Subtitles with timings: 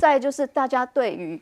[0.00, 1.38] 再就是大家对于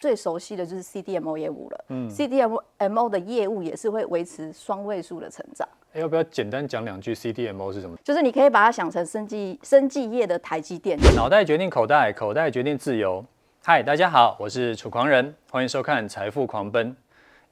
[0.00, 1.84] 最熟悉的就是 CDMO 业务了。
[1.90, 5.68] 嗯，CDMO 的业务也是会维持双位数的成长。
[5.92, 7.94] 要不要简单讲两句 CDMO 是什么？
[8.02, 10.98] 就是你可以把它想成生技生技业的台积电。
[11.14, 13.22] 脑袋决定口袋，口袋决定自由。
[13.62, 16.96] 嗨，大家好，我是楚狂人，欢迎收看财富狂奔。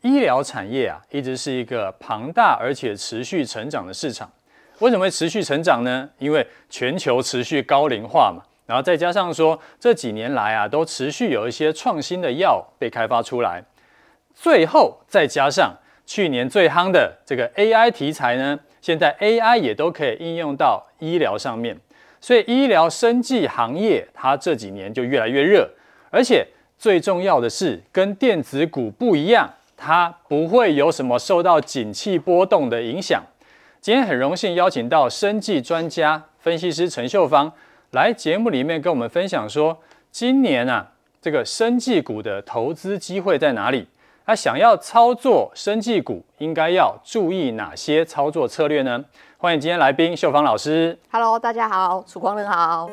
[0.00, 4.32] 医疗产业啊，一直是一个庞大而且持续成长的市场。
[4.79, 6.09] 为什么会持续成长呢？
[6.16, 13.64] 因为全球持续高龄化嘛，然后再加上说这几年来啊，都持续有一些创新的药被开发出来，
[14.32, 15.74] 最后再加上
[16.06, 21.76] 去年最夯的这个 AI 题材呢，现在 AI 也都可以应用到医疗上面，
[22.20, 25.68] 所以医疗生技行业它这几年就越来越热，
[26.10, 26.46] 而且
[26.79, 29.52] 最重要的是跟电子股不一样。
[29.76, 33.20] 它不会有什么受到景气波动的影响。
[33.80, 37.50] 今天很荣幸邀请到生技专家分析师陈秀芳
[37.91, 39.77] 来节目里面跟我们分享说，
[40.12, 43.88] 今年啊这个生技股的投资机会在哪里？
[44.24, 49.05] 他想要操作生技股，应该要注意哪些操作策略呢？
[49.38, 50.96] 欢迎今天来宾秀芳老师。
[51.11, 52.88] Hello，大家好，楚狂人好。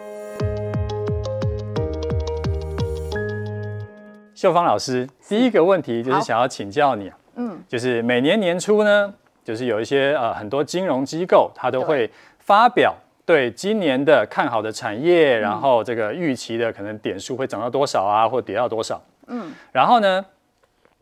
[4.34, 12.09] 秀芳老师，第一个问题就是想要请教你，嗯，就是每年年初呢，就是有一些呃很多金融机构，它都会
[12.40, 12.95] 发表
[13.28, 20.25] 对今年的看好的产业，然后这个预期的可能点数会涨到多少啊，或跌到多少，嗯，然后呢，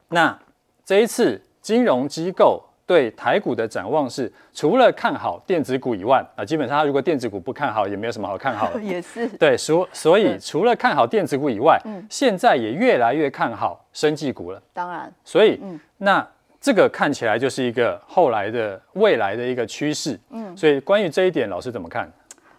[0.09, 0.37] 那
[0.83, 2.63] 这一次金融机构。
[2.87, 8.77] 对台股的展望是，除了看好电子股以外，啊，基本上如果电子股不看好，也没有什么好看好的。
[8.85, 9.27] 也是。
[9.39, 14.61] 对，所 所以除了看好电子股以外，嗯，现在也越来越看好生技股了。
[14.71, 15.11] 当然。
[15.23, 16.27] 所以，嗯，那
[16.65, 20.19] 这个看起来就是一个后来的未来的一个趋势。
[20.31, 20.57] 嗯。
[20.57, 22.11] 所以关于这一点，老师怎么看？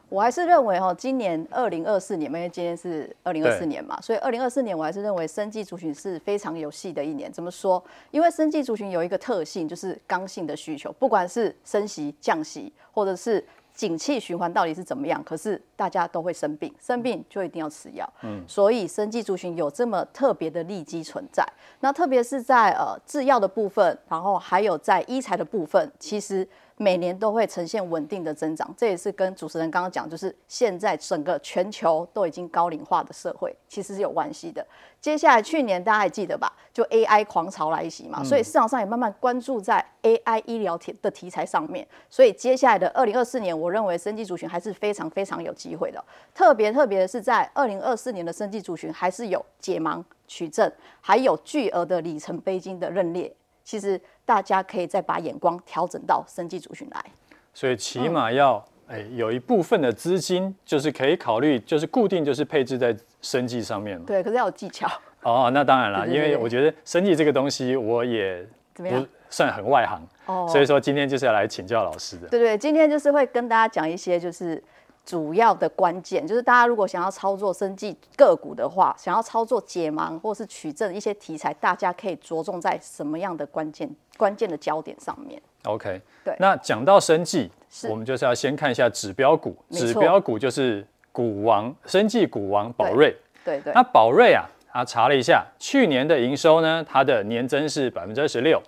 [0.08, 7.32] 我还是认为哈，今年二零二四年，因为今天是二零二四年嘛，所以二零二四年我还是认为生技族群是非常有戏的一年。
[7.32, 7.82] 怎么说？
[8.12, 13.44] 因为生技族群有一个特性，就是刚性的需求，不管是升息、降息，或者是
[13.76, 18.12] 景气循环到底是怎么样，可是大家都会生病，生病就一定要吃药。
[18.22, 21.46] 嗯，所以生技族群有这么特别的利基存在。
[21.78, 26.48] 那特别是在呃制药的部分，然后还有在医材的部分，其实。
[26.78, 34.64] 每年都会呈现稳定的增长，这也是跟主持人刚刚讲，就是现在整个全球都已经高龄化的社会，其实是有关系的。
[35.00, 36.52] 接下来去年大家还记得吧？
[36.72, 41.86] 就 AI 狂潮来袭嘛，所以市场上也慢慢关注在 AI 医疗题的题材上面。
[42.10, 46.04] 所以接下来的二零二四年，我认为生技族群还是非常非常有机会的。
[46.34, 50.70] 特别特别的是，在二零二四年的生技族群，还是有解盲、取证，
[51.00, 53.32] 还有巨额的里程碑金的认列。
[53.66, 57.04] 其实大家可以再把眼光调整到生技族群来，
[57.52, 64.00] 所以起码要、嗯欸、有一部分的资金就是可以考虑，就是固定就是配置在生技上面。
[64.04, 64.88] 对，可是要有技巧。
[65.22, 68.84] 哦，那当然了，因为我觉得生技这个东西我也不
[69.28, 72.28] 算很外行，哦，所以说今天就是要来请教老师的。
[72.28, 74.62] 对对，今天就是会跟大家讲一些就是。
[75.06, 86.34] 主要的关键就是，大家如果想要操作生技个股的话，想要操作解盲或是取证一些题材，大家可以着重在什么样的关键关键的焦点上面？OK，对。
[86.40, 87.48] 那讲到生技，
[87.88, 93.16] 我们就是要先看一下指标股，指标股就是股王，生技股王宝瑞。
[93.44, 93.72] 对对，对。
[93.72, 98.60] 那宝瑞啊，他查了一下，去年的营收呢，它的年增是百分之二十六。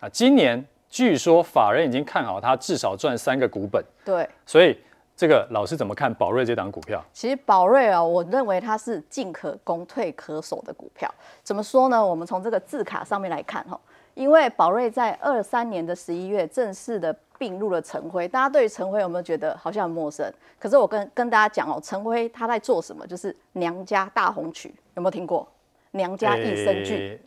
[0.00, 3.82] 那今年据说法人已经看好它至少赚三个股本。
[4.04, 4.28] 对。
[4.44, 4.78] 所以。
[5.16, 7.02] 这个老师怎么看宝瑞这档股票？
[7.14, 11.12] 其实宝瑞啊，我认为它是进可攻、退可守的股票。
[11.42, 12.06] 怎么说呢？
[12.06, 13.80] 我们从这个字卡上面来看哈，
[14.12, 18.28] 因为宝瑞在二三年的十一月正式的并入了成辉。
[18.28, 20.30] 大家对于成辉有没有觉得好像很陌生？
[20.58, 23.06] 可是我跟跟大家讲哦，成辉他在做什么？
[23.06, 25.48] 就是娘家大红曲，有没有听过？
[25.92, 27.18] 娘家益生菌。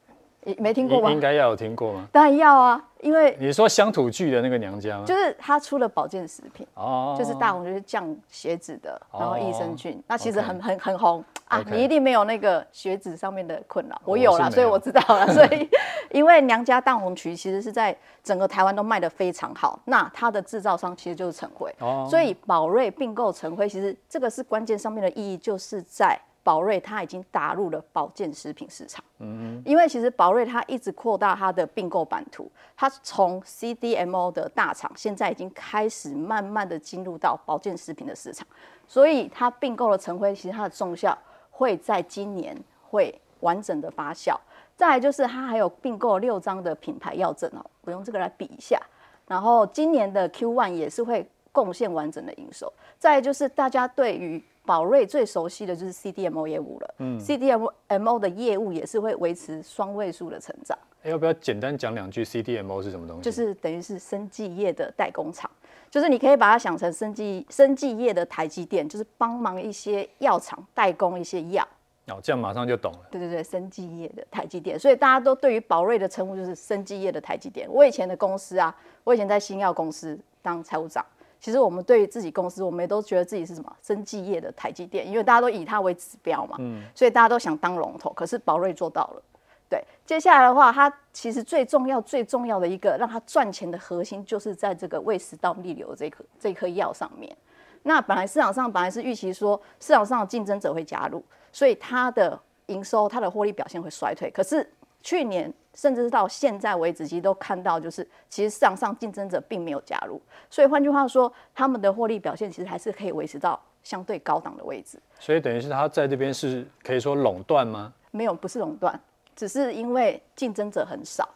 [0.45, 1.11] 欸没听过吗？
[1.11, 2.07] 应该要有听过吗？
[2.13, 5.05] 当然要啊，因为你说乡土剧的那个娘家吗？
[5.05, 11.63] 就是他出了保健食品哦，就是大红就是降血脂的，然后益生菌，那其实很很很红啊。
[11.67, 15.27] 你一定没有那个血脂上面的困扰，我有啦，所以我知道了。
[15.33, 15.69] 所以
[16.11, 26.19] 因为娘家大红曲其实是在整个台湾都卖的非常好，那它的制造商其实就是晨辉哦，所以宝瑞并购成辉，其实这个是关键上面的意义，就是在。
[26.43, 38.47] 宝瑞它已经打入了保健食品市场，嗯，因为其实宝瑞它一直扩大它的并购版图，它从 CDMO 的大厂，现在已经开始慢慢的进入到保健食品的市场，
[38.87, 41.17] 所以它并购了成辉，其实它的重效
[41.51, 44.35] 会在今年会完整的发酵。
[44.75, 48.81] 再来就是它还有并购六张的品牌药证哦，我用这个来比一下，
[49.27, 52.71] 然后今年的 Q1 也是会贡献完整的营收。
[52.97, 56.93] 再来就是大家对于宝瑞最熟悉的就是 CDMO 业务了。
[56.99, 60.77] 嗯，CDMO 的业务也是会维持双位数的成长。
[61.01, 63.23] 要不要简单讲两句 CDMO 是什么东西？
[63.23, 65.49] 就是等于是生技业的代工厂，
[65.89, 71.67] 就是你可以把它想成生技生技业的台积电，就是帮忙一些药厂代工一些药。
[72.09, 72.99] 哦，这样马上就懂了。
[73.09, 77.67] 对对对，生技业的台积电，所以大家都对于宝瑞的称呼就是生技业的台积电。
[77.71, 81.03] 我以前的公司啊，我以前在新药公司当财务长，
[81.39, 88.11] 其实我们对于自己公司，我们也都觉得自己是什么生技业的台积电，因为大家都以它为指标嘛，嗯，所以大家都想当龙头。
[88.11, 89.23] 可是宝瑞做到了。
[89.69, 97.35] 对，接下来的话，它其实最重要、最重要的一个让它赚钱的核心，就是在这个胃食道逆流这颗这颗药上面。
[97.83, 104.31] 那本来市场上本来是预期说市场上的竞争者会加入，所以它的营收、它的获利表现会衰退。
[104.31, 104.67] 可是
[105.01, 114.99] 去年甚至是到现在为止，其实都看到就是其实市场上竞争者并没有加入，所以换句话说，他们的获利表现其实还是可以维持到相对高档的位置。
[115.19, 117.93] 所以等于是他在这边是可以说垄断吗？
[118.11, 118.99] 没有，不是垄断。
[119.35, 121.29] 只是因为竞争者很少，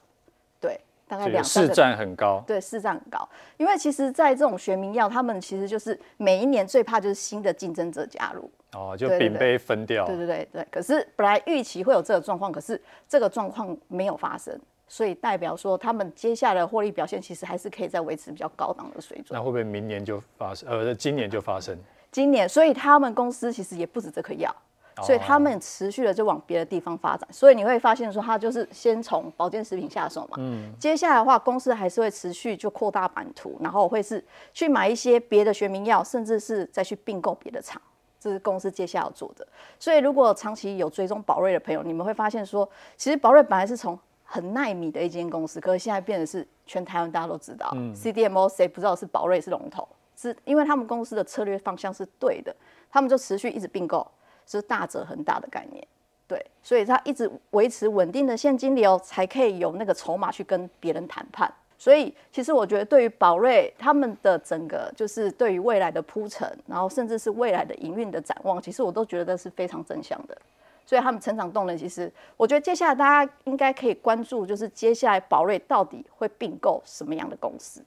[0.60, 0.78] 对，
[1.08, 3.26] 大概两市占很高，对，市占很高。
[3.56, 10.06] 因为其实，在这种学名药，他们其实就是每一年最怕就是新的竞争者加入，哦，就饼被分掉。
[10.06, 10.68] 对对对对。
[10.72, 19.28] 可是本来预期会有这个状况，可是这个状况没有发生，所以代表说他们接下来的获利表现其实还是可以再维持比较高档的水准。
[19.32, 20.70] 那会不会明年就发生？
[20.70, 21.78] 呃，今年就发生？
[22.12, 24.54] 今年，所以他们公司其实也不止这颗药。
[25.02, 30.38] 所以他们持续的就往别的地方发展，所以你会发现说，他就是先从保健食品下手嘛。
[30.38, 30.72] 嗯。
[30.80, 34.24] 接下来的话，公司还是会持续就扩大版图，然后会是
[34.54, 37.82] 去买一些别的学名药，甚至是再去并购别的厂，
[38.24, 39.46] 这是公司接下来要做的。
[39.78, 52.56] 所以如果长期有追踪宝瑞的朋友，你们会发现说，其实宝瑞本来是从很耐米的一间公司，可是现在变得是全台湾大家都知道，嗯，CDMO 谁不知道是宝瑞是龙头，是因为他们公司的策略方向是对的，
[52.90, 54.08] 他们就持续一直并购。
[54.46, 55.88] 是大者恒大的概念，
[56.28, 61.50] 对，所以他一直维持稳定的现金流，才可以有那个筹码去跟别人谈判。
[61.78, 70.38] 所以其实我觉得，对于宝瑞他们的整个就是对于未来的铺陈，然后甚至是未来的营运的展望，其实我都觉得是非常正向的。
[70.86, 77.82] 所以他们成长动能，其实我觉得接下来大家应该可以关注，就是接下来宝瑞到底会并购什么样的公司。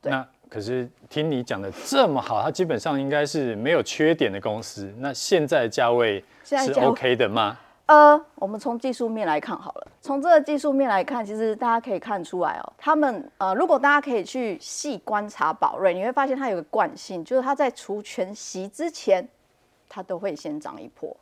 [0.00, 0.10] 对。
[0.10, 4.90] 那可是听你讲的这么好，它基本上应该是没有缺点的公司。
[4.98, 7.58] 那现在价位是 OK 的吗？
[7.86, 9.86] 呃，我们从技术面来看好了。
[10.00, 19.26] 从这个技术面来看，其实大家可以看出来哦，他们呃，如果大家可以去细观察宝瑞，你会发现它有个惯性，就是它在除全息之前，
[19.88, 21.16] 它都会先涨一波，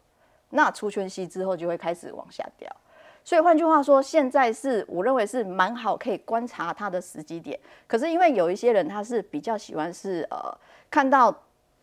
[0.50, 2.74] 那除全息之后就会开始往下掉。
[3.22, 7.58] 所以换句话说，现在是我认为是蛮好，可以观察它的时机点。
[7.86, 10.54] 可是因为有一些人他是比较喜欢是呃
[10.90, 11.34] 看到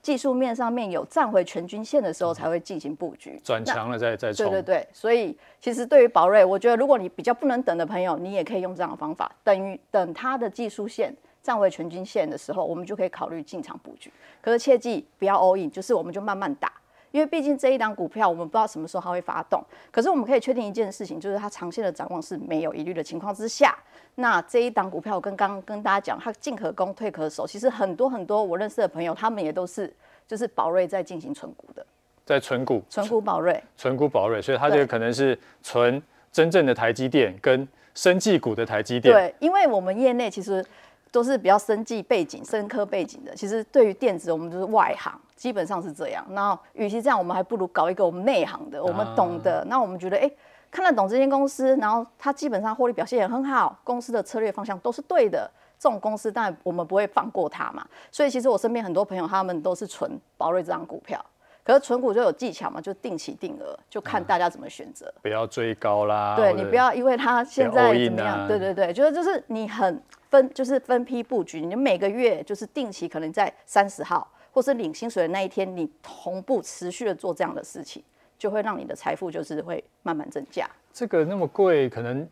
[0.01, 4.49] 技术面上面有站回全均线的时候才会进行布局，转强了再再冲。
[4.49, 11.13] 对对对，所以其实对于宝瑞，我觉得如果你比较不能等的朋友，你也可以用这样的方法，等于等它的技术线
[11.43, 14.11] 站回全均线的时候，我们就可以考虑进场布局。
[14.41, 16.71] 可是切记不要 all in，就是我们就慢慢打。
[17.11, 19.63] 因为毕竟这一档股票，我们不知道什么时候它会发动。
[19.91, 23.77] 可是我们可以确定一件事情，就是它长线的展望是没有疑虑的情况之下，
[24.15, 27.45] 那这一档股票，我跟刚刚跟大家讲，它进可攻，退可守。
[27.45, 29.93] 其实很多很多我认识的朋友，他们也都是
[30.27, 31.85] 就是宝瑞在进行存股的，
[32.25, 39.13] 在存股，存股宝瑞，存股宝瑞，所以它这个可能是存真正的台积电跟生技股的台积电。
[39.13, 40.65] 对，因为我们业内其实。
[41.13, 43.35] 都是比较生技背景、生科背景的。
[43.35, 46.23] 其实对于电子，我们就是外行，基本上是这样。
[46.29, 49.65] 那与其这样，我们还不如搞一个我们内行的，我们懂的。
[49.67, 50.29] 那我们觉得，哎，
[50.69, 55.49] 看得懂这间公司，然后它基本上获利表现也很好，公司的策略方向都是对的。
[55.79, 57.83] 这种公司当然我们不会放过它嘛。
[58.11, 61.19] 所以其实我身边很多朋友，他们都是存宝瑞这张股票。
[61.63, 65.11] 可是存股就有技巧嘛，就定期定额，就看大家怎么选择。
[65.23, 66.35] 不要追高啦。
[66.35, 68.47] 对，你不要因为它现在怎么样？
[68.47, 69.99] 对对对，觉得就是你很。
[70.31, 78.03] 分就是分批布局，你每个月就是定期，可能在三十号或是领薪水的那一天，你同步持续的做这样的事情，
[78.37, 80.69] 就会让你的财富就是会慢慢增加。
[80.93, 82.27] 这个那么贵，可能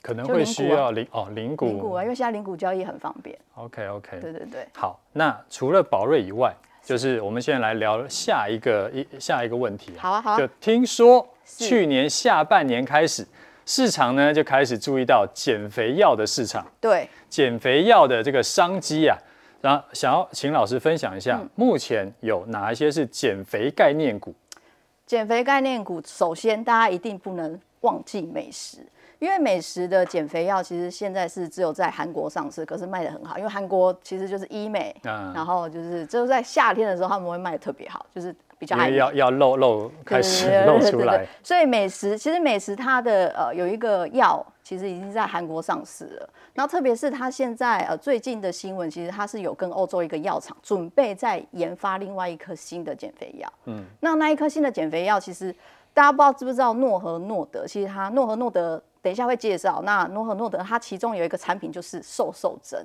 [0.00, 3.36] 可能会需要领哦零股啊，因为现在零股交易很方便。
[3.54, 4.66] OK OK，对对对。
[4.74, 9.92] 好，那除了宝瑞以外，就是我们现在来聊下一个一下一个问题。
[9.98, 10.38] 好啊好啊。
[10.38, 13.26] 就听说去年下半年开始。
[13.68, 19.18] 市场呢就开始注意到减肥药的市场，对减肥药的这个商机啊，
[19.66, 24.32] 然后想要请老师分享一下，目前有哪一些是减肥概念股？
[25.04, 28.78] 减肥概念股，首先大家一定不能忘记美食。
[29.18, 33.36] 因为美食的减肥药其实现在是只有在韩国上市，可是卖的很好。
[33.38, 41.26] 因为韩国其实就是医美，然后就是就是在夏天的时候他们会卖的特别好，就是比较爱，要要露露开始露出来。
[41.42, 46.28] 所以美食其实美食它的呃有一个药，其实已经在韩国上市了。
[46.52, 53.52] 然后特别是它现在呃最近的新闻，其实它是有跟欧洲一个药厂准备在研发另外一颗新的减肥药。
[53.66, 55.54] 嗯，那那一颗新的减肥药，其实
[55.94, 57.64] 大家不知道知不知道诺和诺德？
[57.64, 59.82] 其实它诺和诺德等一下会介绍。
[59.82, 62.84] 那诺和诺德它其中有一个产品就是瘦瘦针，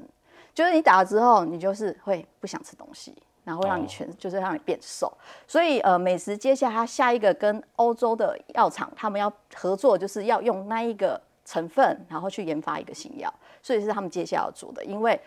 [0.54, 3.16] 就是你打了之后，你就是会不想吃东西。
[3.44, 4.16] 然后让你全、oh.
[4.20, 5.12] 就是让你变瘦，
[5.48, 11.20] 所以呃，美食接下来它下一个跟欧洲的药厂他们要合作，就是要用那一个
[11.52, 13.30] 成分，然后去研发一个新药，
[13.62, 14.82] 所以是他们接下来要做的。
[14.86, 15.20] 因为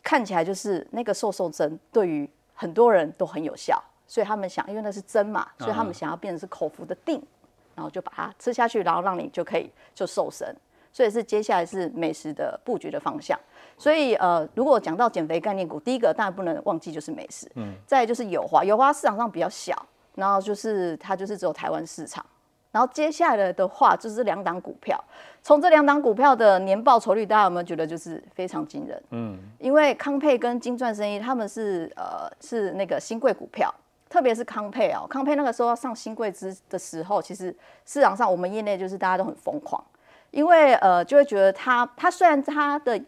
[0.00, 7.20] 看起来就是那个瘦瘦针对于很多人都很有效，所以他们想，因为那是针嘛，所以他们想要变成是口服的定，
[7.74, 10.54] 然后就把它吃下去，然后让你就可以就瘦身。
[10.92, 13.36] 所以是接下来是美食的布局的方向。
[13.76, 19.74] 所以呃，如果讲到减肥概念股，第一个当然不能忘记就是美食，嗯，再就是有花，有花市场上比较小，
[20.14, 22.24] 然后就是它就是只有台湾市场，
[22.72, 24.98] 然后接下来的话就是两档股票，
[25.42, 29.02] 从这两档股票的年报酬率，大家有没有觉得就是非常惊人？
[29.10, 33.72] 嗯，因为康佩跟金钻生意他们是呃是那个新贵股票，
[34.08, 39.84] 特别是康佩哦，康佩那个时候要上新贵之的时候，其实市场上我们业内就是大家都很疯狂，
[40.30, 42.98] 因为呃就会觉得它它虽然它的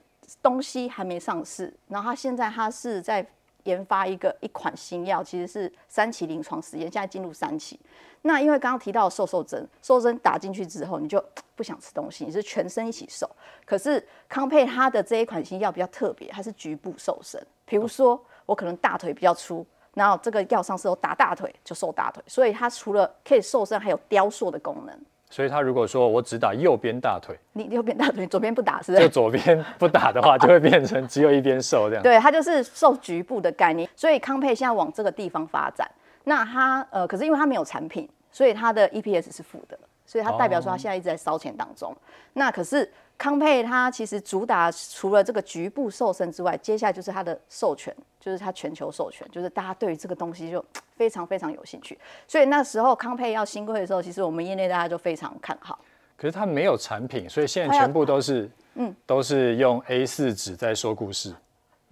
[0.42, 3.26] 东西还没上市，然后它现在它是在
[3.64, 7.78] 研发一个一款新药，其实是三期临床实验，现在进入三期。
[8.22, 11.22] 那因为刚刚提到瘦瘦针，瘦针打进去之后，你就
[11.54, 13.28] 不想吃东西，你是全身一起瘦。
[13.66, 17.44] 可是康沛它的这一款新药比较特别，它是局部瘦身。
[17.66, 24.98] 比如说我可能大腿比较粗，然后这个药上市后打大腿就瘦大腿，所以它除了可以瘦身，还有雕塑的功能。
[25.30, 29.02] 所以他如果说我只打右边大腿，你右边大腿，左边不打是不是？
[29.02, 32.02] 就左边不打的话，就会变成只有一边瘦这样。
[32.02, 33.88] 对，它就是瘦局部的概念。
[33.96, 35.90] 所以康佩现在往这个地方发展。
[36.24, 41.90] 那它呃，可是因为它没有产品，所以它的 EPS 是负的，所以它代表说它现在一直在烧钱当中。
[41.90, 41.96] 哦、
[42.34, 50.64] 那可是康佩它其实主打除了这个局部瘦身之外，接下来就是它的授权，就是它全球授权，就是大家对于这个东西就。
[50.96, 55.76] 非常非常有兴趣，所以那时候康佩要新贵的时候，其实我们业内大家就非常看好。
[56.16, 61.34] 可是它没有产品，所以现在全部都是嗯，都是用 A 四纸在说故事。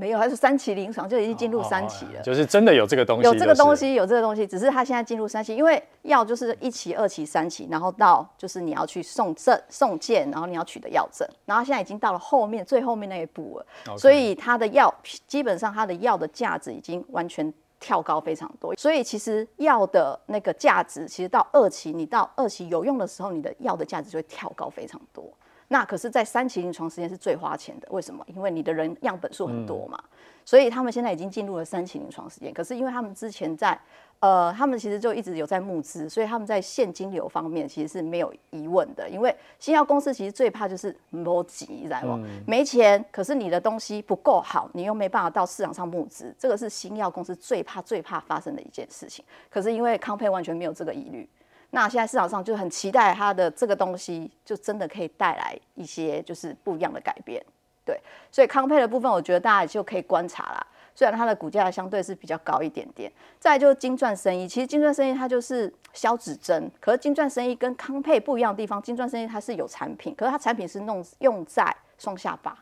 [0.02, 14.92] 没有，它是三期临床就已经进入三期了，就是真的有这个东西，有这个东西，有这个东西，只是它现在进入三期，因为药就是一期、二期、三期，然后到就是你要去送证、送件，然后你要取得药证，然后现在已经到了后面最后面那一步了，所以它的药
[15.28, 17.54] 基本上它的药的价值已经完全。
[17.85, 25.28] 跳高非常多，所以其实药的那个价值，其实到二期，你到二期有用的时候，你的药的价值就会跳高非常多。
[25.69, 28.25] 那可是，在三期临床实验是最花钱的，为什么？
[28.26, 29.99] 因为你的人样本数很多嘛，
[30.45, 32.52] 所以他们现在已经进入了三期临床实验。
[32.52, 33.78] 可是，因为他们之前在
[34.21, 39.09] 呃，他们其实就一直有在募资，所以他们在现金流方面其实是没有疑问的。
[39.09, 42.25] 因为新药公司其实最怕就是逻辑，你知道吗？
[42.47, 49.25] 没钱，可是你的东西不够好，你又没办法到市场上募资，这个是新药公司最怕、最怕发生的一件事情。
[49.50, 51.28] 可是因为康佩完全没有这个疑虑，
[51.75, 57.43] 那现在市场上就很期待它的这个东西，就真的可以带来一些就是不一样的改变。
[57.85, 57.99] 对，
[58.31, 60.67] 所以康配的部分，我觉得大家就可以观察啦。
[60.95, 63.11] 虽然它的股价相对是比较高一点点，
[63.41, 72.57] 再就是金钻生意，其实金钻生意它就是消脂针，可是金钻生意跟康配不一样的地方，金钻生意它是有产品，可是它产品是弄用在双下巴，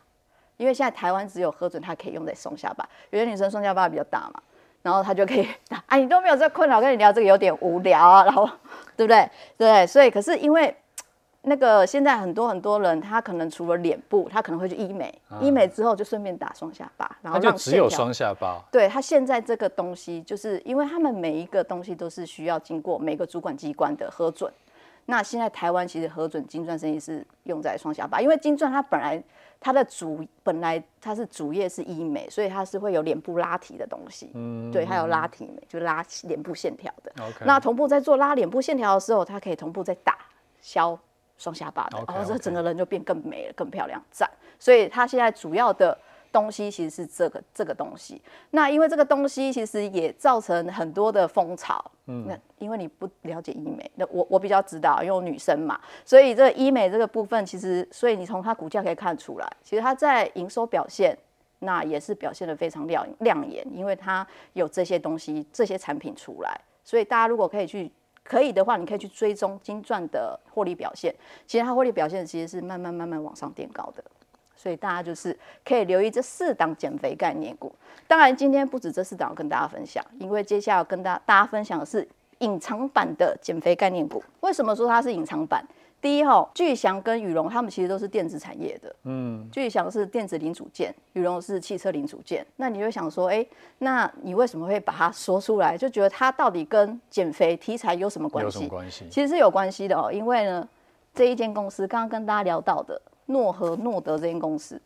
[0.56, 4.40] 因为现在台湾只有核准它可以用在双下巴，有些女生双下巴比较大嘛，
[4.82, 5.48] 然后他就可以，
[5.86, 8.48] 啊 你都没有这个困扰，跟你聊这个有点无聊啊，然后
[8.96, 9.30] 对不对？
[9.56, 10.74] 对，所以可是因为。
[11.42, 18.62] 那个现在很多很多人，他可能除了脸部，他可能会去医美，啊、医美之后就顺便打双下巴，然后让就只有双下巴。
[18.70, 24.52] 对，他现在这个东西，就是因为他们每一个东西都是需要经过每个主管机关的核准。
[25.06, 29.22] 那现在台湾其实核准金钻生意是用在双下巴，因为金钻它本来
[29.58, 34.30] 它的主本来它是主业是医美，所以它是会有脸部拉提的东西。
[34.34, 37.12] 嗯，对，还有拉提美，就拉脸部线条的。
[37.44, 40.16] 那同步在做拉脸部线条的时候，它可以同步在打
[40.60, 40.98] 消。
[41.38, 44.30] 双下巴的，然后这整个人就变更美了，更漂亮，赞。
[44.58, 45.96] 所以它现在主要的
[46.32, 48.20] 东西其实是这个这个东西。
[48.50, 51.84] 那因为这个东西其实也造成很多的风潮。
[52.06, 61.16] 嗯，那因为你不了解医美，那我我比较知道，因为我女生嘛，所以这个医美这个部分其实，所以你从它股价可以看出来，其实它在营收表现，
[61.60, 67.90] 那也是表现得非常亮亮眼，因为它有这些东西这些产品出来，所以大家如果可以去。
[68.22, 71.12] 可以的话，你可以去追踪金钻的获利表现。
[71.48, 74.04] 其实它获利表现其实是慢慢慢慢往上垫高的，
[74.60, 77.72] 所以大家就是可以留意这四档减肥概念股。
[78.06, 82.06] 当然，今天不止这四档要跟大家分享，因为接下来要跟大家大家分享的是
[82.40, 84.22] 隐藏版的减肥概念股。
[84.40, 85.64] 为什么说它是隐藏版？
[86.02, 92.44] 第一哈，巨祥跟宇龙他们其实都是电子产业的，嗯，巨祥是电子零组件，宇龙是汽车零组件。
[92.56, 93.48] 那你就想说，哎、欸，
[93.78, 95.76] 那你为什么会把它说出来？
[95.76, 98.46] 就觉得它到底跟减肥题材有什么关系？
[98.46, 99.04] 有什么关系？
[99.10, 100.66] 其实是有关系的哦，因为呢，
[101.14, 102.98] 这一间公司刚刚跟大家聊到的
[103.30, 104.80] 诺和诺德这间公司，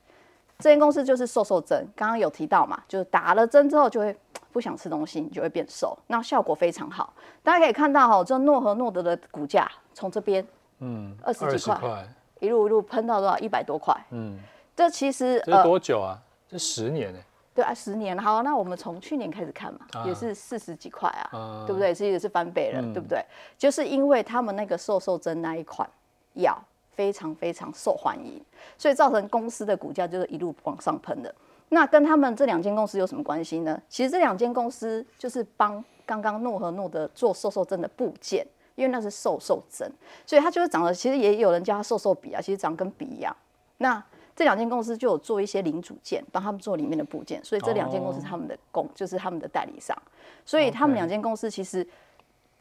[0.58, 4.16] 这间公司就是瘦瘦针，刚刚有提到嘛，就是打了针之后就会
[4.52, 7.12] 不想吃东西，你就会变瘦，那效果非常好。
[7.42, 10.46] 大家可以看到哈，这诺和诺德的股价从这边。
[10.80, 12.04] 嗯，二十几块，
[12.40, 13.38] 一路一路喷到多少？
[13.38, 13.94] 一百多块。
[14.10, 14.38] 嗯，
[14.74, 16.18] 这其实这多久啊？
[16.48, 17.18] 这十年呢？
[17.54, 18.18] 对啊，十年。
[18.18, 21.94] 好，那我们从去年开始看嘛，也是四十几块啊，对不对？
[21.94, 23.24] 其实也是翻倍了，对不对？
[23.56, 25.88] 就是因为他们那个瘦瘦针那一款
[26.34, 26.60] 药
[26.94, 28.42] 非常非常受欢迎，
[28.78, 31.34] 所以造成公司的股价就是一路往上喷的。
[31.68, 33.80] 那跟他们这两间公司有什么关系呢？
[33.88, 38.46] 其实这两间公司就是帮刚刚诺和诺德做瘦瘦针的部件。
[38.76, 39.88] 因为那是瘦瘦针，
[40.26, 43.32] 所以它就是长得，其实也有人叫它瘦瘦笔啊，其实长得跟笔一样。
[43.76, 49.96] 那这两间公司就有做一些零组件，帮他们做里面的部件，所以这两间公司他们的供就是他们的代理商。
[50.44, 51.86] 所以他们两间公司其实，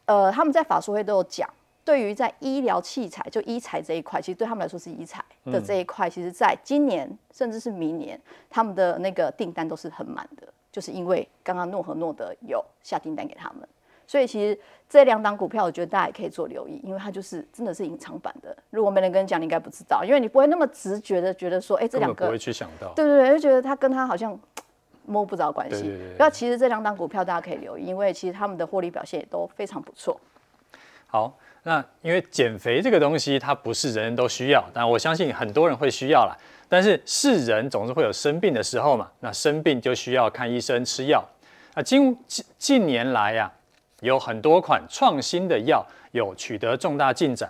[0.06, 1.50] 呃，他们在法说会都有讲，
[1.86, 13.68] 对于在医疗器材就医材这一块，其实对他们来说是医材的这一块，其实在今年甚至是明年，他们的那个订单都是很满的，就是因为刚刚诺和诺德有下订单给他们。
[14.06, 14.58] 所以其实
[14.90, 18.56] 这两档股票，我觉得大家也可以做留意，因为它就是真的是隐藏版的。
[18.70, 24.38] 如果没人跟你讲，你应该不知道，因为你不会那么直觉的觉得说，哎、欸，这两个不会去想到，对对对，就觉得它跟它好像
[25.06, 25.98] 摸不着关系。
[26.20, 30.20] 那其实这两档股票大家可以留意，因为其实他们的获利表现也都非常不错。
[31.14, 36.36] 好，那因为减肥这个东西，它不是人人都需要，但我相信很多人会需要啦。
[36.68, 41.24] 但是是人总是会有生病的时候嘛，那生病就需要看医生吃药。
[41.76, 43.62] 那近近近年来呀、啊。
[44.02, 47.50] 有很多款创新的药有取得重大进展，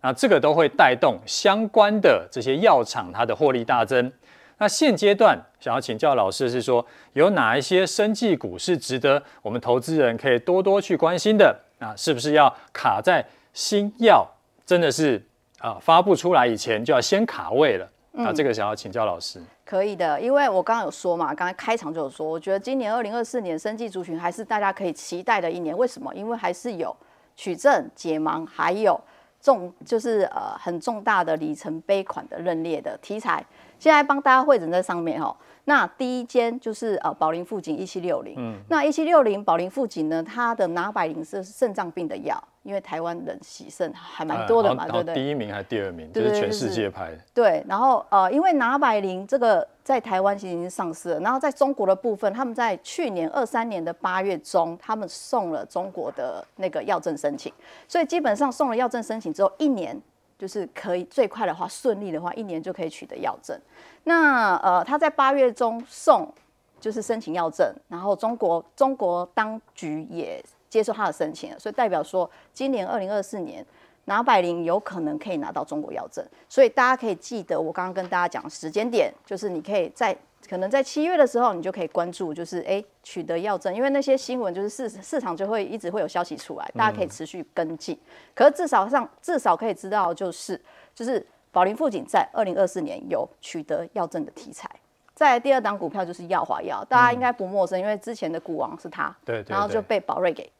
[0.00, 4.10] 那这个都会带动相关的这些药厂它的获利大增。
[4.56, 11.54] 那现阶段想要请教老师是说，有哪一些生技股是值得我们投资人可以多多去关心的？
[11.84, 14.26] 啊，是不是要卡在新药
[14.64, 15.22] 真的是
[15.58, 17.86] 啊发布出来以前就要先卡位了？
[18.16, 19.42] 啊，这个想要请教老师。
[19.64, 25.76] 可以的，因为我刚刚有说嘛，刚才开场就有说，我觉得今年二零二四年生技族群还是大家可以期待的一年。
[25.76, 26.14] 为什么？
[26.14, 26.94] 因为还是有
[27.34, 28.98] 取证解盲，还有
[29.40, 33.44] 重就是呃很重大的里程碑款的认列的题材。
[33.84, 35.36] 现在帮大家汇整在上面哦。
[35.66, 42.42] 那第一间就是呃宝林富锦一七六零，嗯，那一七六零宝林富锦呢，它的拿百灵是肾脏病的药。
[42.62, 45.14] 因为台湾人洗肾还蛮多的嘛，对不对？
[45.14, 46.10] 第一名还是第二名？
[46.14, 47.18] 就是全世界排的。
[47.34, 57.52] 对，然后呃，因为拿百灵这个在台湾其实已经上市了，然后在中国的部分，他们在去年二三年的八月中，他们送了中国的那个药证申请，
[57.86, 60.00] 所以基本上送了药证申请之后，一年
[60.38, 63.58] 就是可以最快的话，顺利的话，一年就可以取得药证。
[64.04, 66.32] 那呃，他在八月中送
[66.80, 70.44] 就是申请药证，然后中国中国当局也。
[70.70, 73.64] 接受他的申请，所以代表说，今年二零二四年
[74.06, 80.16] 拿百灵有可能可以拿到中国药证，所以大家可以记得我刚刚跟大家讲的时间点，就是你可以在
[80.48, 87.98] 可能在七月的时候，你就可以关注，就是哎、欸、取得药证，因为那些新闻就是市市场就会一直会有消息出来，大家可以持续跟进。
[88.34, 90.60] 可是至少上至少可以知道，就是
[90.94, 94.68] 就是宝林富锦在二零二四年有取得药证的题材。
[95.14, 100.50] 再来第二档股票就是药华药，大家应该不陌生，因为之前的股王是他，对，然后就被宝瑞给。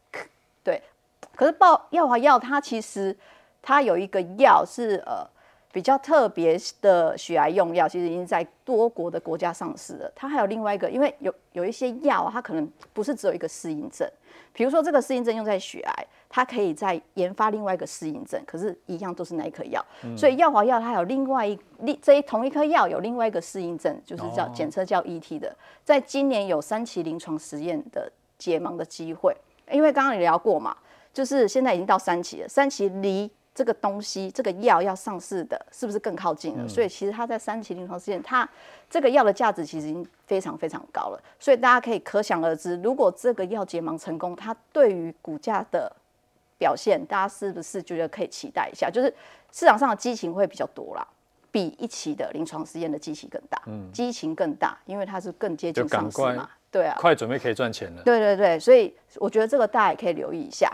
[0.62, 0.80] 对，
[1.34, 3.16] 可是报药华药它其实
[3.60, 5.28] 它有一个药是呃
[5.74, 10.12] 比较特别的血癌用药，其实已经在多国的国家上市了。
[10.14, 14.08] 它还有另外一个，因为有有一些药它可能不是只有一个适应症，
[14.52, 19.84] 比如说这个适应症用在血癌，它可以再研发另外一个适应症，可是一样都是那一颗药。
[20.04, 28.08] 嗯、所以药华药它有另外一另这一同一颗药有另外一个适应症，就是叫简称叫 ET 的，在今年有三期临床实验的
[28.38, 29.36] 解盲的机会。
[29.72, 30.76] 因为刚刚你聊过嘛，
[31.12, 36.64] 就是现在已经到三期了，三期离这个东西、这个药要上市的，是不是更靠近了？
[36.64, 38.48] 嗯、所以其实它在三期临床试验，它
[38.90, 41.22] 这个药的价值其实已经非常非常高了。
[41.38, 45.94] 所以大家可以可想而知，如果这个药结盲成功，它对于股价的
[46.58, 48.90] 表现，大家是不是觉得可以期待一下？
[48.90, 49.14] 就是
[49.52, 51.06] 市场上的激情会比较多啦，
[51.52, 56.50] 比一期的临床试验的激情更大，嗯，激情更大，因为它是更接近上市嘛。
[56.72, 58.02] 对啊，快准备可以赚钱了。
[58.02, 60.68] 对对对，所以我觉得这个大家也可以留意一下。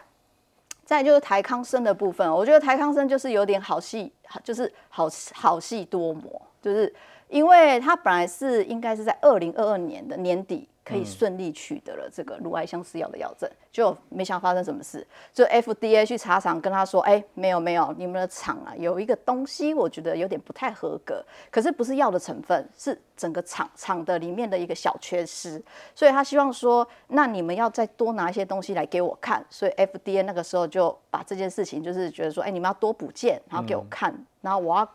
[0.91, 6.93] 再就是台康生的部分，我觉得台康生就是有点好戏，就是好好戏多磨，就是
[7.29, 10.69] 因为他本来是应该是在二零二二年的年底。
[10.85, 15.07] 可以顺利取得了这个乳癌相似药的药证，就没想发生什么事。
[15.33, 21.25] 就 FDA 去查厂，跟他说：“哎、欸，没有没有，你们的厂啊有一个东西，我觉得有点不太合格。
[21.51, 25.63] 可是不是药的成分，是整个厂厂的里面的一个小缺失。
[25.95, 29.45] 所以他希望说，那你们要再多拿一些东西来给我看。
[29.49, 34.89] 所以 FDA 那个时候就把这件事情，就是觉得说，哎、欸，你们要多补件，然后给我看，嗯、然后我要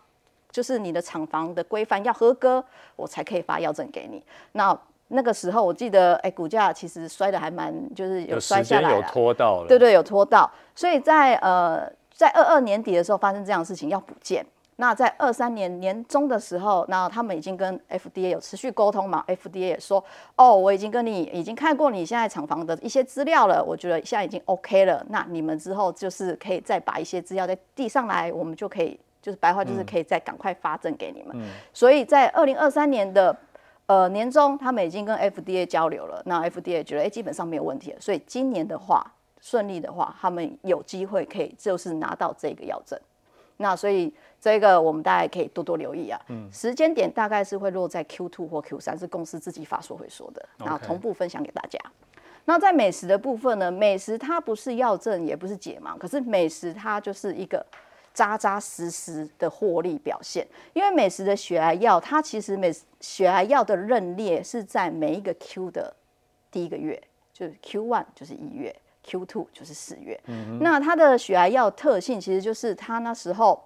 [0.52, 2.64] 就是你的厂房的规范要合格，
[2.96, 4.24] 我才可以发药证给你。
[4.54, 4.78] 那
[5.10, 10.50] 那个时候我记得，哎，股价其实摔的还蛮，就是有摔下来，有拖到了，对对，有拖到。
[10.74, 14.44] 所以在呃，在二二年底的时候发生这样的事情，要补件。
[14.78, 20.04] 那在二三年年中的时候，那他们已经跟 FDA 有持续沟通嘛，FDA 也说，
[20.36, 25.06] 哦，我已经跟你已经看过你现在厂房的一些资料了，我觉得现在已经 OK 了。
[25.10, 31.34] 那你们之后就是可以再把一些资料再递上来，我们就可以，就是白话就是可以再赶快发证给你们。
[31.36, 33.38] 嗯、所以在二零二三年的。
[33.88, 39.06] 呃，年终他们已经跟 FDA 交流了，那 FDA 觉得哎，基本上没有问题了，所以今年的话
[39.40, 43.00] 顺利的话，他们有机会可以就是拿到这个药证。
[43.58, 46.20] 那所以这个我们大家可以多多留意啊。
[46.30, 46.50] 嗯。
[46.52, 51.80] 时间点大概是会落在 Q2 或 Q3，是公司自己法说会说的，然后同步分享给大家。
[52.46, 57.64] 那在美食的部分呢，美食它不是药证，也不是解盲，可是美食它就是一个。
[58.16, 65.94] 扎扎实实的获利表现，因为美时的血癌药，它其实美血癌药的认列是在每一个 Q 的
[66.50, 67.00] 第一个月，
[67.34, 68.74] 就是 Q one 就是一月
[69.04, 70.18] ，Q two 就是四月。
[70.28, 70.58] 嗯。
[70.62, 73.62] 那它的血癌药特性其实就是它那时候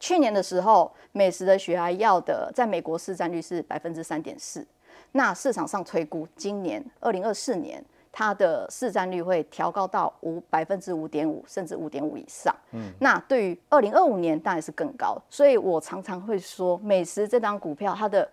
[0.00, 4.66] 去年的时候，美时的血癌药的在美国市占率是百分之三点四，
[5.12, 7.84] 那市场上推估今年二零二四年。
[8.16, 12.54] 它的市占率会调高到五百分之五点五，甚至五点五以上。
[12.70, 15.20] 嗯，那对于二零二五年当然是更高。
[15.28, 18.30] 所以我常常会说，美食这张股票它的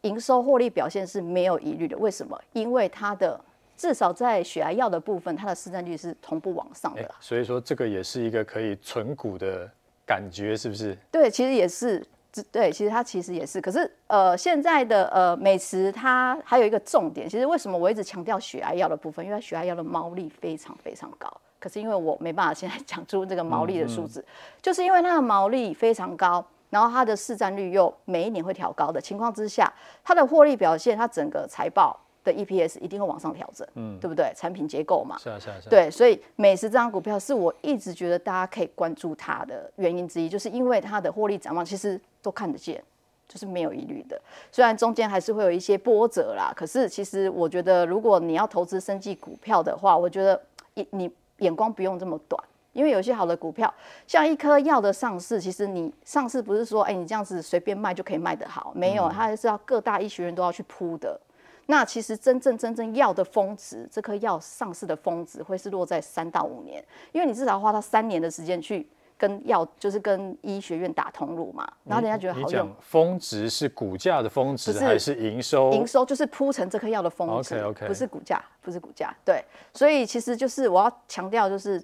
[0.00, 1.96] 营收获利表现是没有疑虑的。
[1.96, 2.36] 为什么？
[2.52, 3.40] 因为它的
[3.76, 7.08] 至少在血癌药的部分，它的市占率是同步往上的。
[7.20, 9.70] 所以说这个也是一个可以存股的
[10.04, 10.98] 感觉，是不是？
[11.12, 12.04] 对，其实也是。
[12.52, 19.24] 对，其实它其实也是，可是呃，现在的呃美食它还有一个重点，其实为什么我一直强调血癌药的部分？
[19.26, 29.72] 因为血癌药的毛利非常非常高，可是因为我没办法现在讲出这个毛利的数字，嗯嗯，就是因为它的毛利非常高，然后它的市占率又每一年会调高的情况之下，
[30.04, 31.98] 它的获利表现，它整个财报。
[32.22, 34.32] 的 EPS 一定会往上调整，嗯，对不对？
[34.36, 35.70] 产品结构嘛，是啊，是啊，是啊。
[35.70, 42.82] 对，所以美食这张股票是我一直觉得大家可以关注它的原因之一，就是因为它的获利展望其实都看得见，
[43.26, 44.20] 就是没有疑虑的。
[44.52, 50.40] 虽然中间还是会有一些波折啦，可是其实我觉得，如果你要投资生技股票的话，我觉得
[50.74, 52.42] 你你眼光不用这么短，
[52.74, 53.72] 因为有些好的股票，
[54.06, 61.18] 像一颗药的上市，其实你上市不是说，哎，你这样子随便卖就可以卖得好，没有，它还是要各大医学院都要去铺的。
[61.70, 68.84] 那其实真正真正药的峰值，这颗药上市的峰值会是落在三到五年，因为你至少要花到三年的时间去
[69.16, 71.66] 跟药，就是跟医学院打通路嘛。
[71.84, 72.68] 然后人家觉得好用。
[72.80, 75.70] 峰值是股价的峰值还是营收？
[75.70, 77.54] 营收就是铺成这颗药的峰值。
[77.54, 79.14] OK OK，不是股价，不是股价。
[79.24, 81.80] 对，所以其实就是我要强调就是。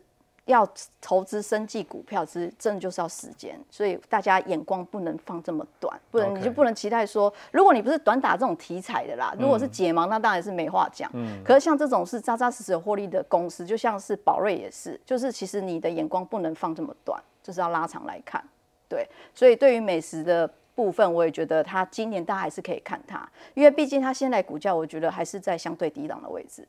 [0.46, 0.66] 要
[1.00, 6.38] 投资生计股票，其实真的就是要时间，所以大家眼光不能放这么短，不能 Okay.
[6.38, 11.10] 你就不能期待说，如果你不是短打这种题材的啦，如果是解盲，那当然是没话讲。
[11.14, 11.42] 嗯。
[11.44, 18.42] 可是像这种是扎扎实实有获利的公司，就像是宝瑞也是，就是其实你的眼光不能放这么短，就是要拉长来看。
[18.88, 26.64] 对，所以对于美食的部分，我也觉得它今年大家还是可以看它，因为毕竟它现在股价，我觉得还是在相对低档的位置。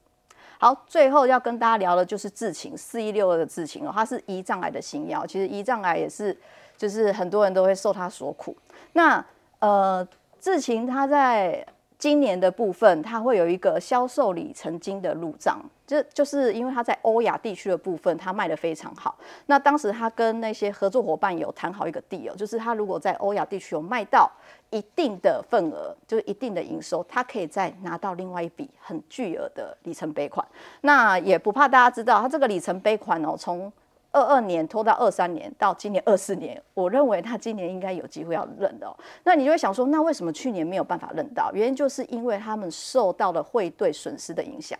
[0.59, 6.37] 好，最后要跟大家聊的就是智勤四一六二的智勤哦，它是胰脏癌的新药，其实胰脏癌也是，
[6.77, 8.55] 就是很多人都会受它所苦。
[8.93, 9.23] 那
[9.59, 10.07] 呃，
[10.39, 11.65] 智勤它在。
[11.99, 19.17] 今年的部分，它会有一个销售里程金的入账，就就是因为它在欧亚地区的部分，它卖得非常好。
[19.45, 24.29] 那当时他跟那些合作伙伴有谈好一个 deal，就是他如果在欧亚地区有卖到
[24.69, 30.45] 一定的份额，就是一定的营收，他可以再拿到另外一笔很巨额的里程碑款。
[30.81, 33.71] 那也不怕大家知道，他这个里程碑款哦，从
[34.11, 38.95] 二二年拖到二三年，到今年二四年，我认为他今年应该有机会要认的哦。
[39.23, 41.51] 那你就会想说，那为什么去年没有办法认到？
[41.53, 44.77] 原因就是因为他们受到了汇兑损失的影响，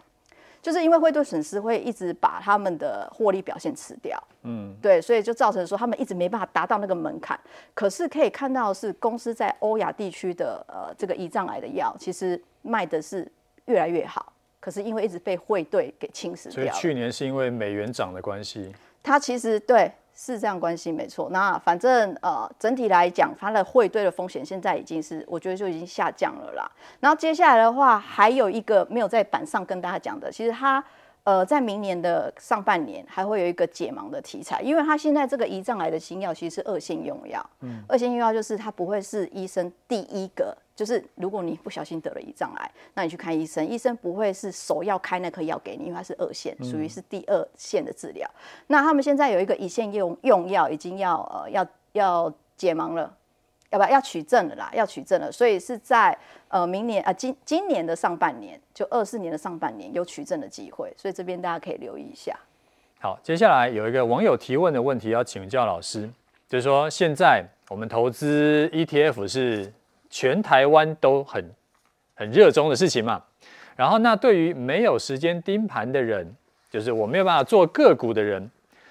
[0.61, 4.21] 就是因为汇兑损失会一直把他们的获利表现吃掉。
[4.43, 7.39] 嗯，对，所以就造成说他们一直没办法达到那个门槛。
[7.73, 13.29] 可是可以看到是公司在欧亚地区的呃这个胰脏癌的药，其实卖的是
[13.65, 14.33] 越来越好。
[14.59, 18.73] 可是因为一直被汇兑给侵蚀掉，所以去年是因为美元涨的关系。
[19.01, 21.29] 它其实对是这样关系没错。
[21.29, 26.69] 那反正呃，整体来讲，它的汇兑的风险现在已经是我觉得就已经下降了啦。
[26.99, 30.83] 然后接下来的话，还有一个没有在板上跟大家讲的，其实它。
[31.27, 37.45] 呃，在明年的上半年还会有一个解盲的题材，因为它现在这个胰脏癌的新药其实是二线用药。
[37.59, 48.25] 嗯，二线用药就是它不会是医生第一个，就是如果你不小心得了胰脏癌，那你去看医生，医生不会是首要开那颗药给你，因为它是二线，属于是第二线的治疗。
[48.33, 53.13] 嗯、那他们现在有一个一线用用药已经要呃要要解盲了。
[53.69, 54.71] 要不要要取证了啦？
[54.73, 62.37] 要取证了，所以是在呃明年啊、今今年的上半年，就二四年的上半年有取证的机会，所以这边大家可以留意一下。
[62.99, 66.09] 好，接下来有一个网友提问的问题要请教老师，
[66.47, 69.71] 就是说现在我们投资 ETF 是
[70.09, 71.43] 全台湾都很
[72.15, 73.21] 很热衷的事情嘛？
[73.75, 76.35] 然后那对于没有时间盯盘的人，
[76.71, 78.49] 就是我没有办法做个股的人，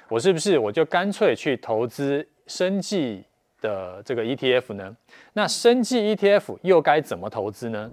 [0.08, 3.24] 我是不是我就干脆去投资生计？
[3.60, 4.96] 的这个 ETF 呢？
[5.32, 7.90] 那生技 ETF 又该怎么投资呢？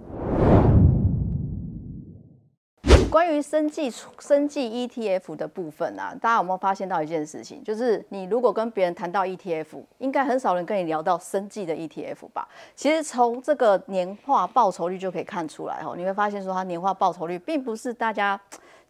[3.10, 7.62] 关于生技生技 ETF 的部分啊，大家有没有发现到一件事情？
[7.62, 12.48] 就是你如果跟别人谈到 ETF，应该很少人跟你聊到生技的 ETF 吧？
[12.74, 18.40] 其实从这个年化报酬率就可以看出来哦，你会发现说它年化报酬率并不是大家。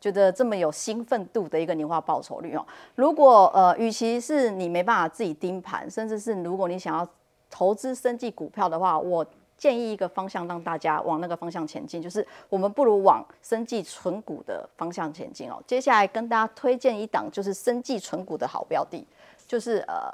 [0.04, 7.08] 觉得这么有兴奋度的一个年化报酬率哦，如果呃，与其是你没办法自己盯盘，甚至是如果你想要
[7.48, 9.24] 投资生技股票的话，我
[9.56, 15.58] 建议一个方向让大家往那个方向前进，就是我们不如往生技存股的方向前进哦。
[15.66, 19.06] 接下来跟大家推荐一档就是生技存股的好标的，
[19.46, 20.12] 就是呃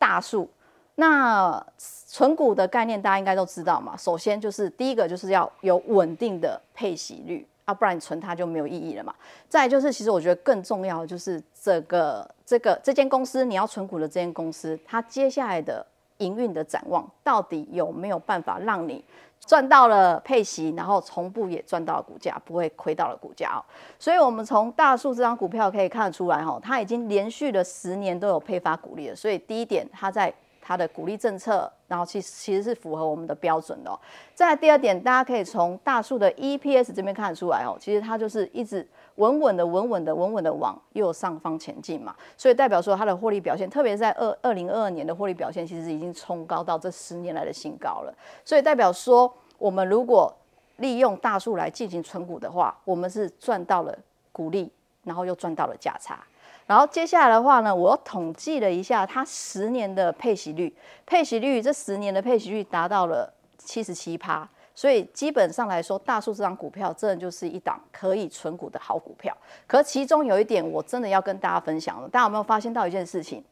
[0.00, 0.50] 大树。
[0.96, 7.46] 那存股的概念大家应该都知道嘛，首先就是第一个就是要有稳定的配息率。
[7.68, 9.14] 啊，不然你存它就没有意义了嘛。
[9.46, 15.84] 再就是，其实我觉得更重要的就是这个这个这间公司你要存股的这间公司，它接下来的
[16.16, 19.04] 营运的展望到底有没有办法让你
[19.38, 23.60] 赚到了配息，然后同步也赚到了股价，不会亏到了股价哦。
[23.98, 29.14] 所以，我们从大树这张股票可以看得出来，哈，它已经连续的十年都有配发股利了。
[29.14, 33.98] 所以，第一点，它在它的股利政策，然后其实其实是符合我们的标准的哦。
[34.34, 48.14] 再来第二点，大家可以从大树的 EPS 这边看得出来哦，其实它就是一直稳稳的、稳稳的、稳稳的往右上方前进嘛，所以代表说它的获利表现，特别是在二二零二二年的获利表现，其实已经冲高到这十年来的新高了。
[48.44, 50.32] 所以代表说，我们如果
[50.76, 53.98] 利用大树来进行存股的话，我们是赚到了
[54.30, 54.70] 股利，
[55.02, 56.22] 然后又赚到了价差。
[56.68, 60.72] 然后接下来的话呢，我统计了一下，它十年的配息率，
[61.06, 69.34] 配息率这十年的配息率达到了七十七趴，所以基本上来说，大树这张股票真的就是一档可以存股的好股票。
[69.66, 73.42] 可其中有一点，我真的要跟大家分享了，大家有没有发现到一件事情？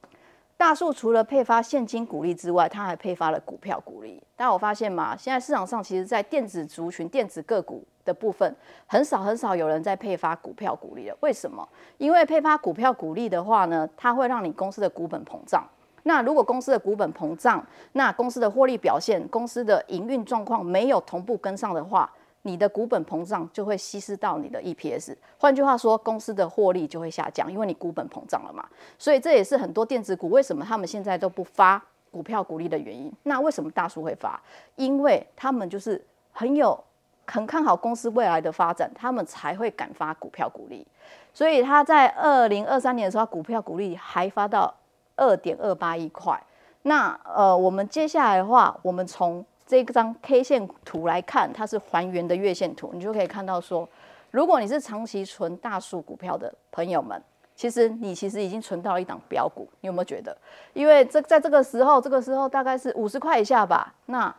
[0.59, 4.23] 大树除了配发现金股利之外，它还配发了股票股利。
[4.35, 5.15] 但我发现嘛？
[5.15, 11.17] 现在市场上其实，在电子族群、电子个股的部分，很少很少有人在配发股票股利了。
[11.21, 11.67] 为什么？
[11.99, 15.63] 因为配发股票股利的话呢，它会让你公司的股本膨胀。
[16.05, 22.11] 那如果公司的股本膨胀，那公司的获利表现、公司的营运状况没有同步跟上的话，
[22.47, 28.65] 你的股本膨胀就会稀释到你的 EPS，换句话说，公司的获利就会下降，因为你股本膨胀了嘛。
[28.97, 31.83] 所以这也是很多电子股为什么他们现在都不发
[32.13, 33.13] 股票股利的原因。
[33.25, 34.41] 那为什么大叔会发？
[34.77, 36.01] 因为他们就是
[36.33, 36.79] 很有
[37.27, 40.87] 很看好公司未来的发展，他们才会敢发股票股利。
[41.35, 44.73] 所以他在二零二三年的时候，股票股利还发到
[45.17, 46.41] 二点二八亿块。
[46.83, 53.89] 那呃，我们接下来的话，我们从这张 K 线图来看，它是还原的月线图，你就可以看到说，
[54.31, 57.21] 如果你是长期存大数股票的朋友们，
[57.55, 60.37] 其实你其实已经存到了一档标股，你有没有觉得？
[60.73, 64.33] 因为这在这个时候，这个时候大概是五十块以下吧，那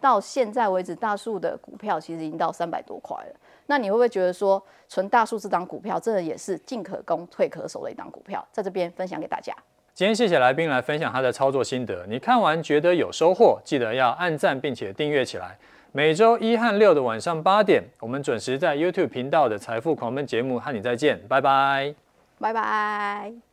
[0.00, 3.34] 到现在为止，大数的股票其实已经到三百多块了，
[3.66, 8.46] 那你会不会觉得说，存大数这档股票，真的也是进可攻退可守的一档股票？
[8.52, 9.52] 在这边分享给大家。
[9.98, 12.06] 今天谢谢来宾来分享他的操作心得。
[12.06, 15.58] 你看完觉得有收获，记得要按赞并且订阅起来。
[15.90, 21.92] 每周一和六的晚上八点，我们准时在 YouTube 频道的财富狂奔节目和你再见，拜拜，
[22.38, 23.47] 拜拜。